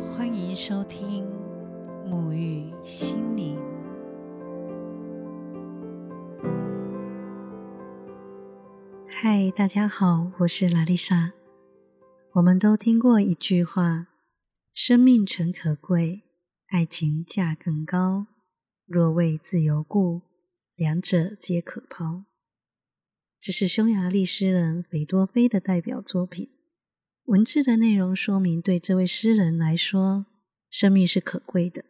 [0.00, 1.26] 欢迎收听
[2.08, 3.58] 沐浴心灵。
[9.06, 11.34] 嗨，大家好，我是拉丽莎。
[12.32, 14.06] 我们都听过一句话
[14.72, 16.22] ：“生命诚可贵，
[16.68, 18.26] 爱情价更高。
[18.86, 20.22] 若为自由故，
[20.76, 22.24] 两者皆可抛。”
[23.38, 26.50] 这是匈牙利诗人斐多菲的代表作品。
[27.30, 30.26] 文字的内容说明，对这位诗人来说，
[30.68, 31.84] 生命是可贵的。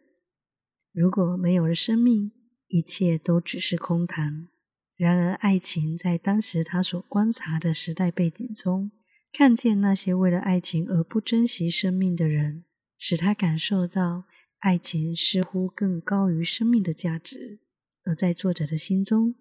[0.93, 2.31] 如果没有了生命，
[2.67, 4.49] 一切都只是空谈。
[4.95, 8.91] 然而，爱情在当时他所观察的时代背景中，
[9.33, 12.65] 看见那些为了爱情而不珍惜生命的人，
[12.99, 14.25] 使他感受到
[14.59, 17.61] 爱情似乎更高于生命的价值。
[18.03, 19.33] 而在作者的心中，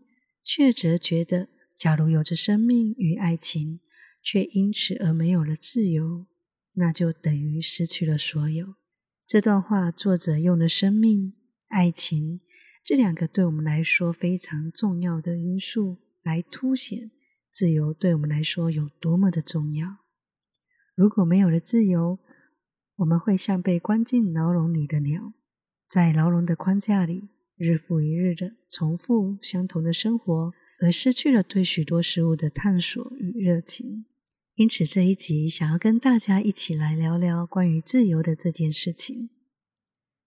[0.43, 3.81] 却则觉得，假如有着生命与爱情，
[4.23, 6.27] 却因此而没有了自由，
[6.75, 8.75] 那就等于失去了所有。
[9.27, 11.35] 这段话，作者用了生命、
[11.69, 12.41] 爱情
[12.85, 17.11] 这两个对我们来说非常重要的因素，来凸显
[17.51, 19.99] 自由对我们来说有多么的重要。
[20.95, 22.19] 如果没有了自由，
[22.97, 25.33] 我们会像被关进牢笼里的鸟，
[25.89, 34.07] 在牢笼的框架里，日复一日的重复相同的生活，而失去了对许多事物的探索与热情。
[34.61, 39.31] 因此，这一集想要跟大家一起来聊聊关于自由的这件事情。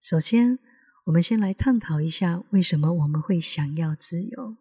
[0.02, 0.58] 首先，
[1.06, 4.58] 我们先来探讨一下为什么我们会想要自由。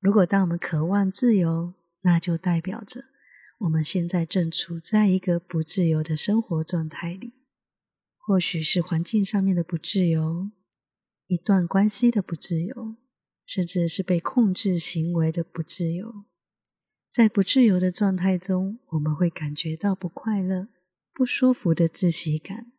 [0.00, 3.04] 如果当我们渴望自由，那就代表着
[3.58, 7.34] 我们现在正处在一个不自由的生活状态里。
[8.16, 10.50] 或许是环境上面的不自由，
[11.26, 12.96] 一段关系的不自由，
[13.44, 16.24] 甚至是被控制行为的不自由。
[17.14, 20.66] 在不自由的状态中，我们会感觉到不快乐、
[21.12, 22.72] 不舒服的窒息感。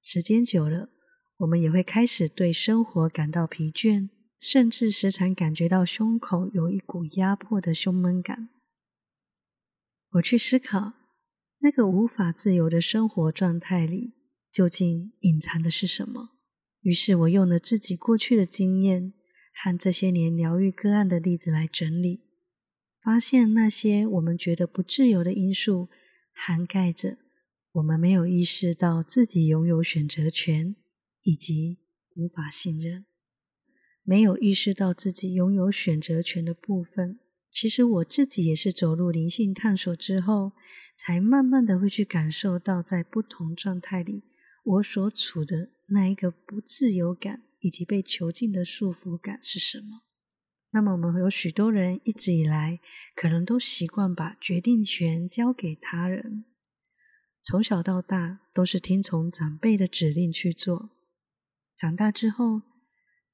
[0.00, 0.88] 时间久了，
[1.36, 4.08] 我们也会开始对生活感到疲倦，
[4.40, 8.48] 甚至时常感觉到胸口有一股压迫的胸闷感。
[10.12, 10.94] 我去思考，
[11.58, 14.14] 那个无法自由的生活状态里，
[14.50, 16.30] 究竟隐藏的是什么？
[16.80, 19.12] 于是我用了自己过去的经验
[19.52, 22.29] 和这些年疗愈个案的例子来整理。
[23.02, 25.88] 发现那些我们觉得不自由的因素，
[26.32, 27.16] 涵盖着
[27.72, 30.76] 我们没有意识到自己拥有选择权，
[31.22, 31.78] 以及
[32.14, 33.06] 无法信任。
[34.02, 40.52] 没有意识到自己拥有选择权的部分，其实我自己也是走入灵性探索之后，
[40.96, 44.24] 才慢慢的会去感受到，在不同状态里，
[44.64, 50.09] 我所处的那一个不自由感，以及被囚禁的束缚感是什么。
[50.72, 52.80] 那么，我们有许多人一直以来
[53.16, 56.44] 可能都习惯把决定权交给他人，
[57.42, 60.90] 从小到大都是听从长辈的指令去做，
[61.76, 62.62] 长大之后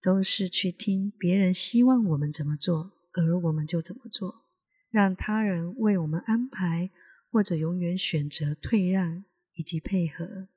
[0.00, 4.46] 都是去听别人希望我们怎么做，而我们就怎么做，
[4.88, 6.90] 让他人为我们安排，
[7.30, 10.48] 或者永远选择退让以及配合。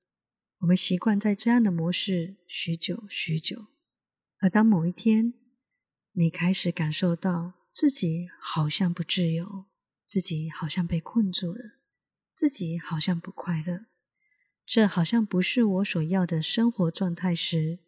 [0.60, 3.66] 我们习惯在这样的模式许久许久，
[4.40, 5.34] 而当某一天，
[6.14, 9.66] 你开始感受到自己好像不自由，
[10.06, 11.78] 自己好像被困住了，
[12.36, 13.86] 自己好像不快乐，
[14.66, 17.80] 这好像不是我所要的生活状态时，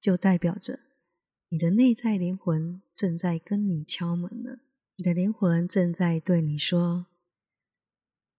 [0.00, 0.80] 就代表着
[1.48, 4.60] 你的内在灵魂正在跟你敲门了。
[4.96, 7.06] 你的灵魂正在对你说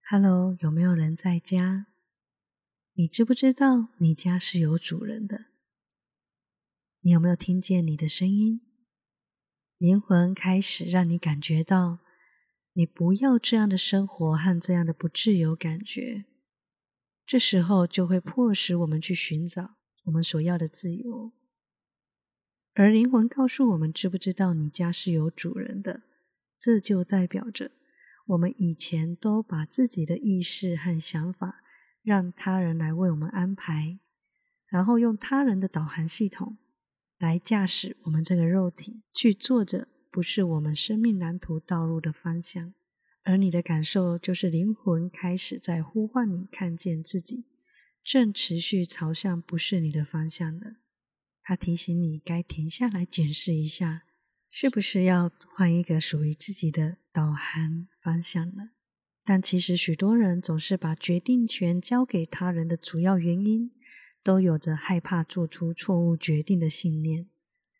[0.10, 1.88] ：“Hello，有没有人在家？
[2.94, 5.46] 你知不知道你家是有主人的？
[7.02, 8.62] 你有没有听见你的声音？”
[9.78, 12.00] 灵魂开始让你感觉到，
[12.74, 16.26] 你不要这样的生活和这样的不自由感觉。
[17.28, 21.32] 这时候就会迫使我们去寻找我们所要的自由。
[22.74, 26.02] 而灵魂告诉我们，知不知道你家是有主人的？
[26.58, 27.70] 这就代表着
[28.26, 31.62] 我们以前都把自己的意识和想法
[32.02, 34.00] 让他人来为我们安排，
[34.66, 36.58] 然后用他人的导航系统。
[37.18, 42.74] 来驾驶我们这个肉体去做着不是我们生命蓝图道路的方向，
[43.24, 47.46] 而你的感受就是灵魂开始在呼唤你，看见自己
[48.04, 50.76] 正持续朝向不是你的方向的。
[51.42, 54.04] 他提醒你该停下来检视一下，
[54.50, 58.70] 是不是要换一个属于自己的导航方向了。
[59.26, 63.72] 但其实许多人总是把决定权交给他人的主要原因。
[64.28, 67.30] 都有着害怕做出错误决定的信念，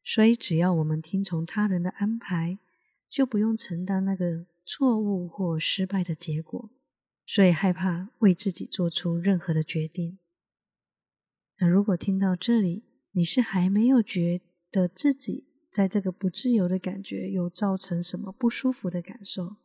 [0.02, 2.58] 所以只要我们听从他人的安排，
[3.10, 6.70] 就不用承担那个错误或失败的结果。
[7.26, 10.20] 所以害怕为自己做出任何的决定。
[11.60, 14.40] 那如果听到这里，你是还没有觉
[14.72, 19.58] 得自己在这个不自由的感觉有造成什么不舒服的感受，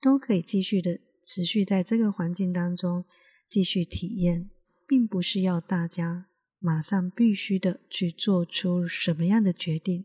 [0.00, 3.04] 都可以继续的持续在这个环境当中
[3.46, 4.48] 继续体验，
[4.86, 10.04] 并不是要大家马上必须的去做出什么样的决定，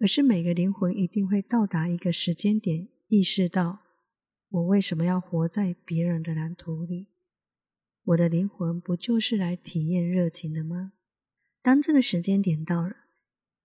[0.00, 3.80] 而是每个灵魂一定会到达一个时间点，意识到
[4.50, 7.08] 我为什么要活在别人的蓝图里。
[8.04, 10.92] 我的灵魂不就是来体验热情的吗？
[11.62, 12.94] 当这个时间点到了，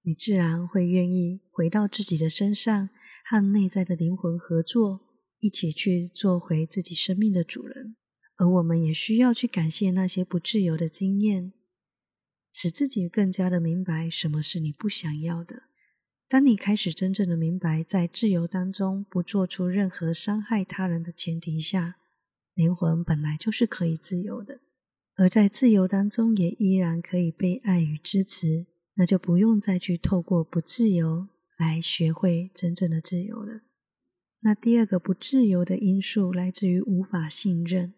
[0.04, 2.90] 你自然会愿意回到自己的身上，
[3.26, 5.02] 和内在的灵魂合作，
[5.40, 7.98] 一起去做回自己生命的主人。
[8.40, 11.52] 而我们也需要去感谢那些不自由的经验，
[12.50, 15.64] 使自己更加的明白什么是你不想要的。
[16.30, 21.98] 当你开始真正的明白，在自由当中不做出任何伤害他人的前提下。
[22.54, 24.62] 灵魂本来就是可以自由的，
[25.16, 31.28] 而在自由当中也依然可以被爱与支持，那就不用再去透过不自由
[31.58, 33.62] 来学会真正的自由了。
[34.42, 37.94] 那第二个不自由的因素来自于无法信任。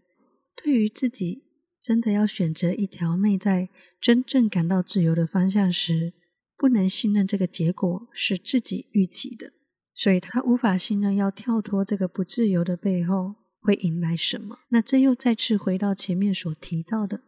[0.64, 1.44] 对于自己
[1.80, 3.70] 真的要选择一条内在
[4.00, 6.14] 真正感到自由的方向时，
[6.58, 9.54] 不能信任这个结果是自己预期的，
[9.94, 13.36] 所以他无法信任要跳脱这个不自由的背后。
[13.64, 14.58] 会迎来什么？
[14.70, 17.22] 那这又再次回到前面所提到的，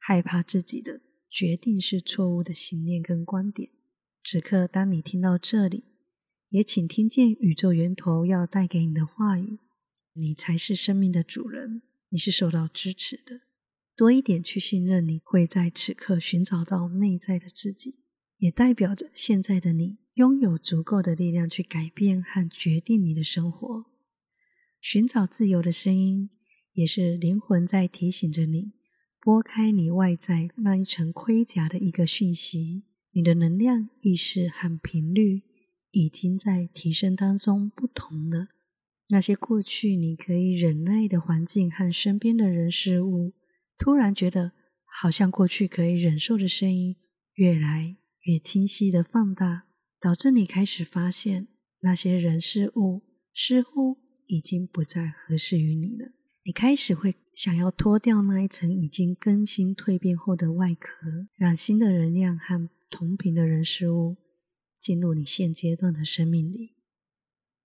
[0.00, 1.00] 害怕自己的
[1.30, 3.70] 决定是错误的信念跟观点。
[4.24, 5.84] 此刻，当你听到这里，
[6.48, 9.60] 也请听见宇宙源头要带给你的话语：
[10.14, 13.42] 你才是生命的主人，你是受到支持的。
[13.96, 18.00] 多一点去信任，你会在此刻寻找到内在的自己，
[18.36, 23.86] 也代表着现在的你拥有足够的力量去改变和决定你的生活。
[24.80, 26.28] 寻找自由的声音，
[26.74, 28.72] 也是灵魂在提醒着你，
[29.18, 32.84] 拨开你外在那一层盔甲的一个讯息。
[33.12, 35.42] 你的能量、意识和频率
[35.90, 38.48] 已经在提升当中不同了。
[39.08, 43.34] 那些过去你可以忍耐的环境和身边的人事物，
[43.78, 44.52] 突然觉得
[44.84, 46.96] 好像过去可以忍受的声音，
[47.34, 49.66] 越来越清晰的放大，
[50.00, 51.48] 导致你开始发现
[51.80, 54.04] 那些人事物似乎。
[54.28, 56.10] 已经不再合适于你了。
[56.42, 64.16] 你开始会想要脱掉那一层已经更新蜕变后的外壳，让新的能量和同频的人事物
[64.80, 66.74] 进入你现阶段的生命里。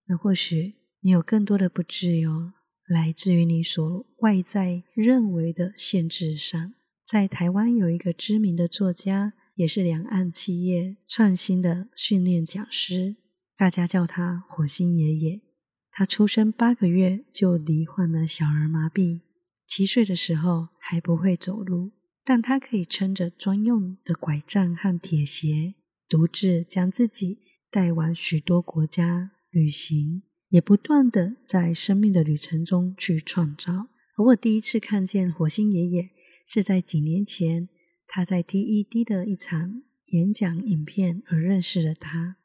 [0.05, 2.51] 那或许你有更多的不自由，
[2.88, 6.74] 来自于你所外在认为的限制上。
[7.03, 13.15] 在台湾有一个知名的作家，也是两岸企业创新的训练讲师，
[13.57, 15.42] 大家叫他火星爷爷。
[15.89, 19.21] 他出生八个月就罹患了小儿麻痹，
[19.65, 21.92] 七岁的时候还不会走路，
[22.24, 25.74] 但他可以撑着专用的拐杖和铁鞋，
[26.07, 27.39] 独自将自己
[27.71, 30.21] 带往许多国家旅行，
[30.51, 33.88] 也不断的在生命的旅程中去创造。
[34.15, 36.12] 而我第一次看见火星爷爷，
[36.45, 37.68] 是在几年前，
[38.06, 39.81] 他在 TED 的一场
[40.12, 42.38] 演讲影片而认识了他。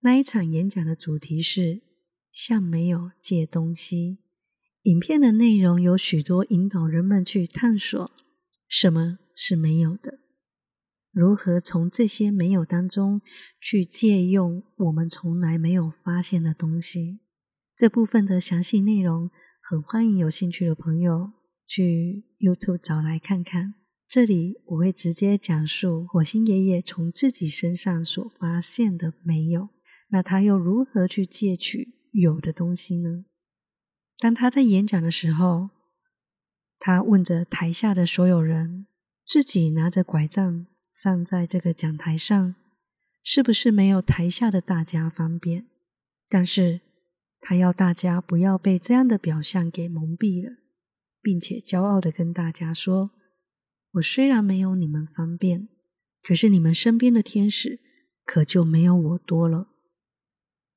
[0.00, 1.82] 那一场演讲的主题是。
[2.32, 4.18] 向没有借东西。
[4.82, 8.08] 影片的内容有许多引导人们去探索
[8.68, 10.20] 什么是没有的，
[11.12, 13.20] 如何从这些没有当中
[13.60, 17.20] 去借用我们从来没有发现的东西。
[17.76, 21.32] 这部分的详细内容，很欢迎有兴趣的朋友
[21.66, 23.74] 去 YouTube 找来看看。
[24.08, 29.68] 这里我会直接讲述火星爷爷从自己身上所发现的没有，
[30.08, 31.94] 那他又如何去借取？
[32.12, 33.24] 有的东西呢？
[34.18, 35.70] 当他在演讲的时候，
[36.80, 38.86] 他问着台下的所有人：
[39.24, 40.66] 自己拿着拐杖
[41.02, 42.56] 站在这个讲台上，
[43.22, 45.66] 是不是没有台下的大家方便？
[46.28, 46.82] 但是
[47.40, 50.58] 他要大家不要被这样的表象给蒙蔽了，
[51.22, 53.12] 并且骄傲的跟大家说：
[53.92, 55.70] 我虽然没有你们方便，
[56.22, 57.80] 可是你们身边的天使
[58.26, 59.68] 可就没有我多了。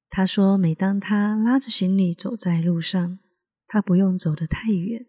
[0.10, 3.20] 他说：“每当他拉着行李走在路上，
[3.68, 5.06] 他不用走得太远，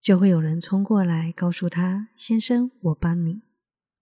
[0.00, 3.42] 就会有人冲过来告诉他：‘先生，我帮你。’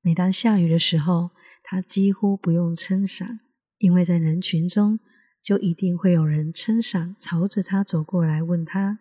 [0.02, 1.30] 每当下雨的时候，
[1.62, 3.40] 他几乎不用撑伞，
[3.78, 4.98] 因为在人群中
[5.42, 9.00] 就一定会有人撑伞朝着他走过来，问他：‘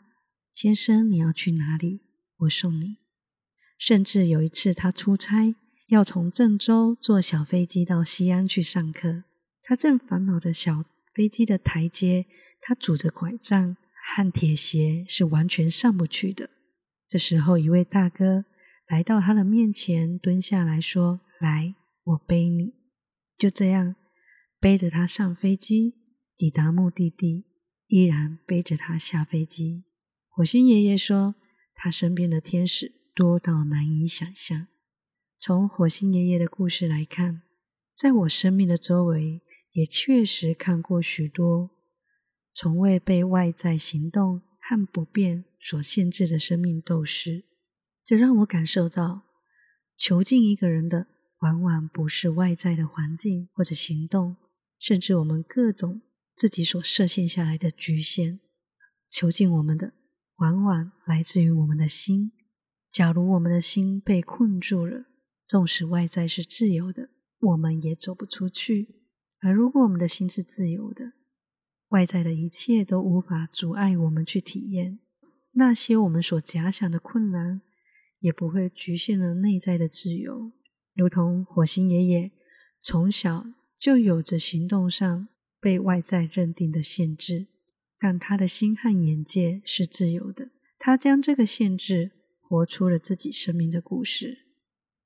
[0.54, 2.02] 先生，你要去哪里？
[2.40, 2.98] 我送你。’
[3.78, 5.56] 甚至有一次，他出差
[5.88, 9.24] 要从郑州坐小飞机到西安去上课，
[9.64, 12.28] 他正烦恼的小。”飞机的台阶，
[12.62, 13.76] 他拄着拐杖
[14.16, 16.50] 和铁鞋是完全上不去的。
[17.10, 18.46] 这时候，一位大哥
[18.90, 22.74] 来到他的面前，蹲下来说：“来，我背你。”
[23.38, 23.96] 就这样
[24.60, 25.94] 背着他上飞机，
[26.36, 27.46] 抵达目的地，
[27.86, 29.84] 依然背着他下飞机。
[30.28, 31.36] 火星爷爷说
[31.76, 34.66] ：“他身边的天使多到难以想象。”
[35.38, 37.44] 从火星爷爷的故事来看，
[37.94, 39.42] 在我生命的周围，
[39.74, 41.70] 也确实看过许多
[42.56, 47.46] 从未被外在行动和不便所限制的生命斗士。
[48.04, 49.24] 这让我感受到，
[49.96, 51.08] 囚禁一个人的，
[51.40, 54.38] 往往不是外在的环境或者行动，
[54.80, 56.02] 甚至我们各种
[56.36, 58.40] 自己所设限下来的局限。
[59.08, 59.94] 囚禁我们的，
[60.38, 62.32] 往往来自于我们的心。
[62.92, 65.06] 假如我们的心被困住了，
[65.46, 69.04] 纵使外在是自由的，我们也走不出去。
[69.42, 71.14] 而如果我们的心是自由的，
[71.90, 75.00] 外在的一切都无法阻碍我们去体验
[75.52, 77.62] 那些我们所假想的困难。
[78.20, 80.52] 也不会局限了内在的自由，
[80.94, 82.32] 如同火星爷爷
[82.80, 83.46] 从小
[83.78, 85.28] 就有着行动上
[85.60, 87.48] 被外在认定的限制，
[87.98, 90.52] 但他的心和眼界是自由的。
[90.78, 92.12] 他将这个限制
[92.42, 94.46] 活出了自己生命的故事，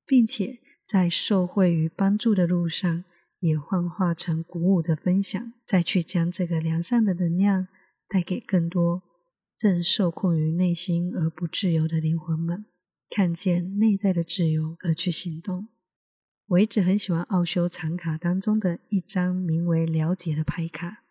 [0.05, 3.03] 并且在受惠与帮助的路上，
[3.39, 7.67] 也幻化成鼓舞的分享，再去将这个良善的能量
[8.07, 9.03] 带给更多
[9.55, 12.65] 正受困于内心而不自由的灵魂们。
[13.09, 15.67] 看见内在的自由而去行动。
[16.47, 21.03] 我一直很喜欢奥修藏卡当中的一张名为“了解”的牌卡。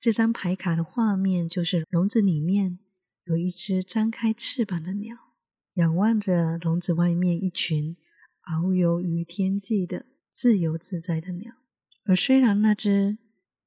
[0.00, 2.78] 这张牌卡的画面就是笼子里面
[3.24, 5.16] 有一只张开翅膀的鸟，
[5.74, 7.96] 仰望着笼子外面一群
[8.42, 11.54] 遨游于天际的自由自在的鸟。
[12.04, 13.18] 而虽然那只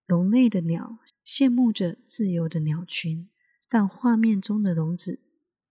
[0.05, 3.29] 笼内的鸟羡慕着自由的鸟群，
[3.69, 5.21] 但画面中的笼子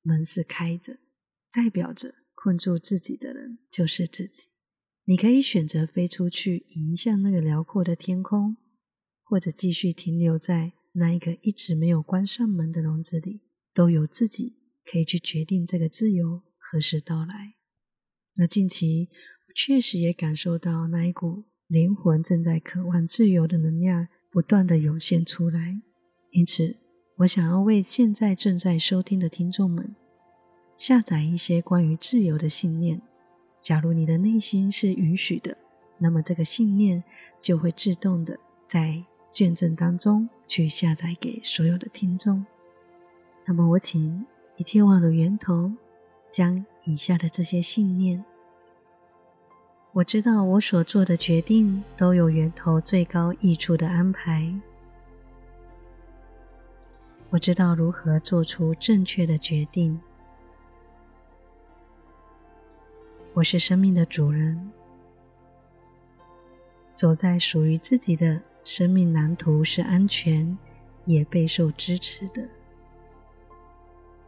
[0.00, 0.98] 门是开着。
[1.52, 4.48] 代表着困住自己的人就是自己。
[5.04, 8.56] 你可以选择飞出去，迎向那个辽阔的天空，
[9.22, 13.42] 或者继续停留在那一个一直没有关上门的笼子里，
[13.74, 17.54] 都有自己可以去决定这个自由何时到来。
[18.36, 19.08] 那近期
[19.48, 25.82] 我确实也感受到那一股灵魂正在渴望自由的能量不断的涌现出来，
[26.30, 26.76] 因此
[27.18, 29.96] 我想要为现在正在收听的听众们。
[30.76, 33.00] 下载一些关于自由的信念。
[33.60, 35.56] 假如你的内心是允许的，
[35.98, 37.04] 那么这个信念
[37.38, 42.44] 就会自动的在卷证当中去下载给所有的听众。
[43.44, 44.26] 那么我请
[44.56, 45.72] 一切万的源头
[46.30, 48.24] 将以下的这些信念：
[49.92, 54.52] 我知道我所做的决定都有源头最高益处的安排。
[57.30, 60.00] 我知道如何做出正确的决定。
[63.34, 64.70] 我是生命的主人，
[66.94, 70.58] 走在属于自己的生命蓝图是安全，
[71.06, 72.46] 也备受支持的。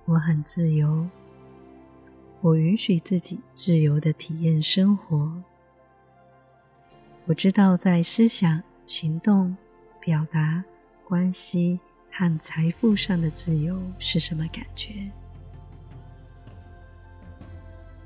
[0.06, 1.06] 我很自由，
[2.40, 5.30] 我允许自己自由的体验生活。
[7.26, 9.54] 我知道在思想、行动、
[10.00, 10.64] 表达、
[11.06, 11.78] 关系
[12.10, 15.10] 和财富上的自由是什么感觉。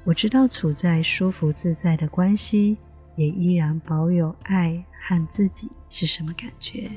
[0.09, 2.79] 我知道处在舒服自在的关系，
[3.15, 6.89] 也依然保有爱和自己是什么感觉。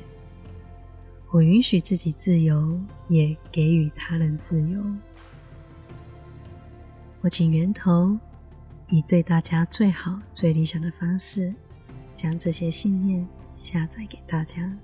[1.30, 4.82] 我允许自己自由，也给予他人自由。
[7.20, 8.18] 我请源头
[8.88, 11.54] 以对大家最好、最理想的方式，
[12.14, 14.74] 将这些信念下载给大家。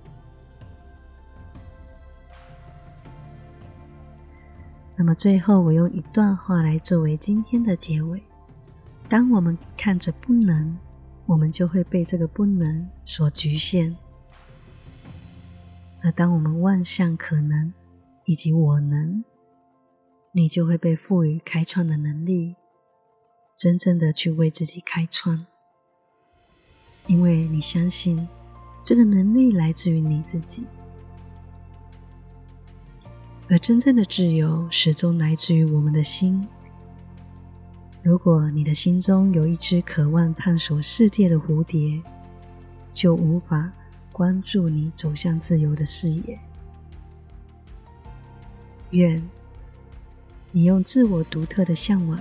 [5.01, 8.21] 那么最后，我用一段话来作为今天的结尾。
[9.09, 10.77] 当我们看着不能，
[11.25, 13.95] 我们就会被这个不能所局限；
[16.03, 17.73] 而当我们望向可能
[18.25, 19.23] 以及我能，
[20.33, 22.57] 你就会被赋予开创的能力，
[23.57, 25.47] 真正的去为自己开创，
[27.07, 28.27] 因为你相信
[28.83, 30.67] 这个能力来自于你自己。
[33.51, 36.47] 而真正的自由始终来自于我们的心。
[38.03, 42.03] 如果你的心中有一只渴望探索世界的蝴蝶，
[42.93, 43.73] 就无法
[44.13, 46.39] 关注你走向自由的视野。
[48.91, 49.27] 愿
[50.51, 52.21] 你用自我独特的向往，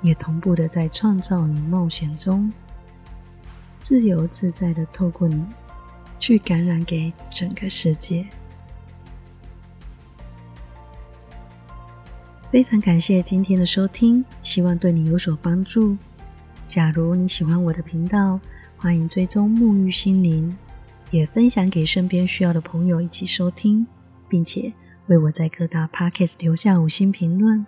[0.00, 2.52] 也同步的在创造与冒险中，
[3.80, 5.44] 自由自在的透过你，
[6.20, 8.28] 去感染给整个世界。
[12.52, 15.96] 非常感谢今天的收听，希望对你有所帮助。
[16.66, 18.38] 假如你喜欢我的频道，
[18.76, 20.54] 欢迎追踪沐浴心灵，
[21.10, 23.86] 也分享给身边需要的朋友一起收听，
[24.28, 24.70] 并且
[25.06, 27.64] 为我在各大 Podcast 留下五星评论。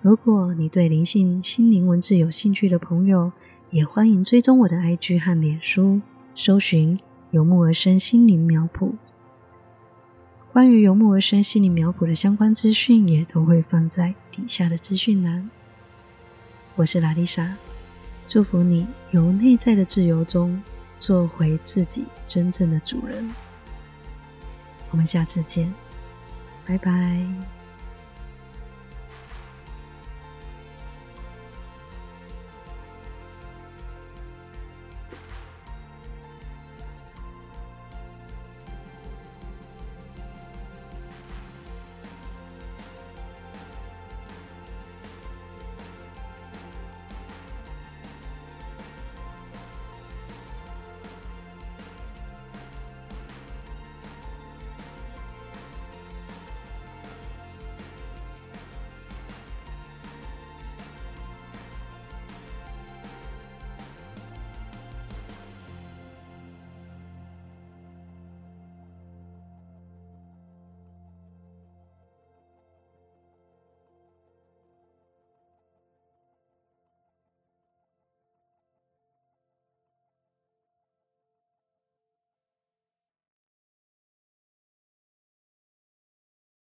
[0.00, 3.30] 如果你对灵性心灵文字有兴趣的朋友，
[3.68, 6.00] 也欢迎追踪我的 IG 和脸书，
[6.34, 6.98] 搜寻
[7.32, 8.94] “游牧而生心灵苗圃”。
[10.52, 15.48] 关于游牧而生心理苗圃的相关资讯，也都会放在底下的资讯栏。
[16.74, 17.54] 我是拉丽莎，
[18.26, 20.60] 祝福你由内在的自由中
[20.96, 23.30] 做回自己真正的主人。
[24.90, 25.72] 我们下次见，
[26.66, 27.59] 拜拜。